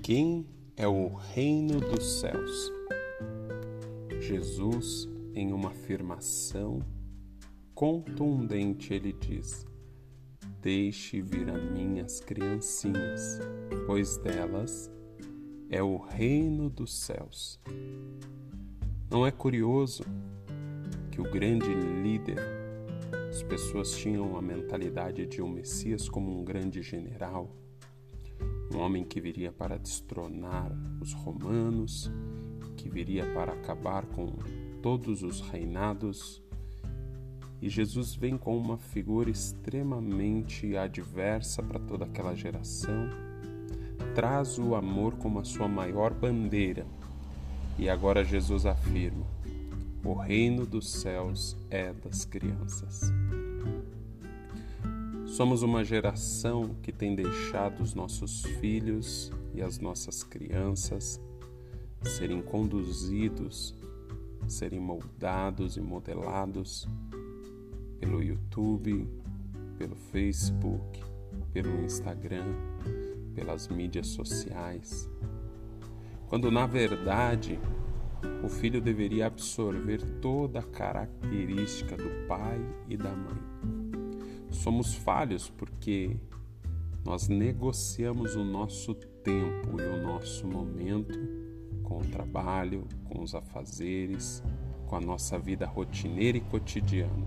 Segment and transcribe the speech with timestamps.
[0.00, 2.72] Quem é o reino dos céus?
[4.20, 6.80] Jesus, em uma afirmação
[7.74, 9.66] contundente, ele diz:
[10.60, 13.40] Deixe vir a minhas criancinhas,
[13.86, 14.90] pois delas
[15.68, 17.58] é o reino dos céus.
[19.10, 20.04] Não é curioso
[21.10, 21.72] que o grande
[22.02, 22.38] líder,
[23.28, 27.54] as pessoas tinham a mentalidade de um Messias como um grande general,
[28.74, 32.10] um homem que viria para destronar os romanos,
[32.76, 34.26] que viria para acabar com
[34.82, 36.42] todos os reinados.
[37.60, 43.08] E Jesus vem com uma figura extremamente adversa para toda aquela geração,
[44.14, 46.86] traz o amor como a sua maior bandeira.
[47.78, 49.24] E agora Jesus afirma:
[50.04, 53.12] o reino dos céus é das crianças.
[55.32, 61.18] Somos uma geração que tem deixado os nossos filhos e as nossas crianças
[62.02, 63.74] serem conduzidos,
[64.46, 66.86] serem moldados e modelados
[67.98, 69.08] pelo YouTube,
[69.78, 71.02] pelo Facebook,
[71.50, 72.54] pelo Instagram,
[73.34, 75.08] pelas mídias sociais.
[76.28, 77.58] Quando na verdade
[78.44, 83.81] o filho deveria absorver toda a característica do pai e da mãe
[84.52, 86.16] somos falhos porque
[87.04, 91.18] nós negociamos o nosso tempo e o nosso momento
[91.82, 94.42] com o trabalho, com os afazeres,
[94.86, 97.26] com a nossa vida rotineira e cotidiana.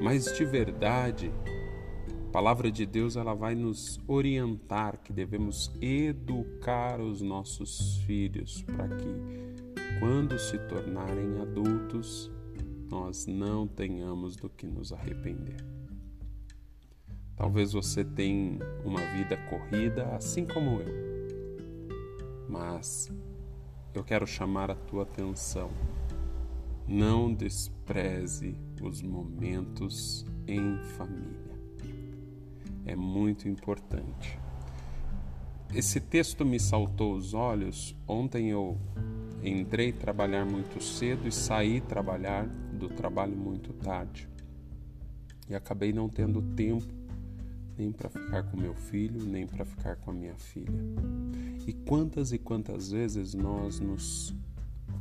[0.00, 1.32] Mas de verdade,
[2.28, 8.88] a palavra de Deus ela vai nos orientar que devemos educar os nossos filhos para
[8.88, 9.08] que
[9.98, 12.30] quando se tornarem adultos,
[12.90, 15.64] nós não tenhamos do que nos arrepender.
[17.36, 21.08] Talvez você tenha uma vida corrida assim como eu.
[22.48, 23.12] Mas
[23.94, 25.70] eu quero chamar a tua atenção.
[26.86, 31.58] Não despreze os momentos em família.
[32.86, 34.38] É muito importante.
[35.74, 37.94] Esse texto me saltou os olhos.
[38.06, 38.78] Ontem eu
[39.42, 44.28] entrei trabalhar muito cedo e saí trabalhar do trabalho muito tarde.
[45.48, 46.86] E acabei não tendo tempo
[47.76, 50.82] nem para ficar com meu filho, nem para ficar com a minha filha.
[51.66, 54.34] E quantas e quantas vezes nós nos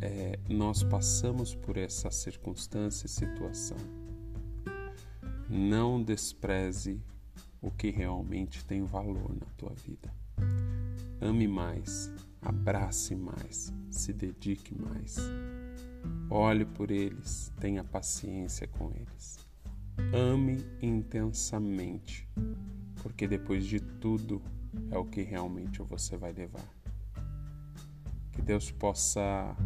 [0.00, 3.78] é, nós passamos por essa circunstância e situação.
[5.48, 7.00] Não despreze
[7.62, 10.12] o que realmente tem valor na tua vida.
[11.20, 12.10] Ame mais,
[12.42, 15.16] abrace mais, se dedique mais.
[16.30, 19.38] Olhe por eles, tenha paciência com eles.
[20.12, 22.28] Ame intensamente,
[23.02, 24.42] porque depois de tudo
[24.90, 26.64] é o que realmente você vai levar.
[28.32, 29.56] Que Deus possa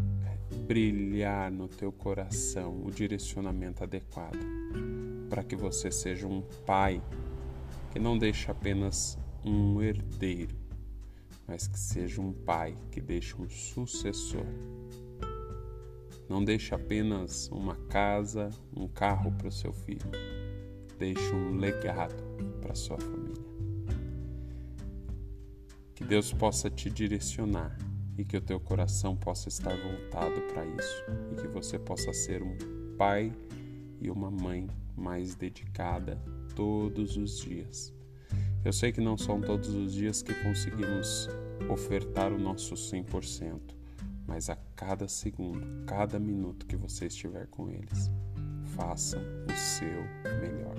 [0.67, 4.39] brilhar no teu coração o direcionamento adequado
[5.28, 7.03] para que você seja um pai
[7.93, 10.57] que não deixe apenas um herdeiro,
[11.47, 14.47] mas que seja um pai que deixe um sucessor
[16.31, 20.09] não deixe apenas uma casa, um carro para o seu filho.
[20.97, 22.23] Deixe um legado
[22.63, 23.43] para sua família.
[25.93, 27.77] Que Deus possa te direcionar
[28.17, 32.45] e que o teu coração possa estar voltado para isso e que você possa ser
[32.45, 32.57] um
[32.97, 33.33] pai
[34.01, 36.17] e uma mãe mais dedicada
[36.55, 37.93] todos os dias.
[38.65, 41.29] Eu sei que não são todos os dias que conseguimos
[41.69, 43.80] ofertar o nosso 100%,
[44.31, 48.09] mas a cada segundo, cada minuto que você estiver com eles,
[48.77, 50.05] faça o seu
[50.41, 50.77] melhor.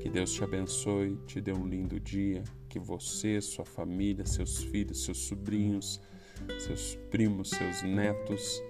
[0.00, 5.04] Que Deus te abençoe, te dê um lindo dia, que você, sua família, seus filhos,
[5.04, 6.00] seus sobrinhos,
[6.58, 8.60] seus primos, seus netos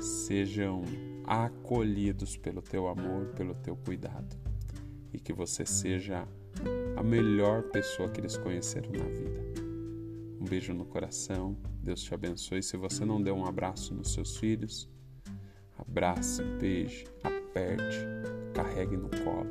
[0.00, 0.84] sejam
[1.24, 4.36] acolhidos pelo teu amor, pelo teu cuidado
[5.12, 6.24] e que você seja
[6.96, 9.45] a melhor pessoa que eles conheceram na vida.
[10.40, 11.56] Um beijo no coração.
[11.82, 12.62] Deus te abençoe.
[12.62, 14.88] Se você não deu um abraço nos seus filhos,
[15.78, 17.98] abrace, beije, aperte,
[18.54, 19.50] carregue no colo.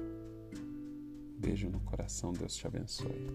[1.35, 2.33] Um beijo no coração.
[2.33, 3.29] Deus te abençoe.